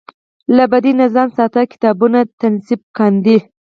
[0.55, 3.37] له بدۍ نه ځان ساتي کتابونه تصنیف کاندي.